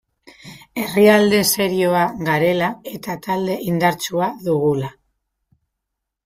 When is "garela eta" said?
2.29-3.19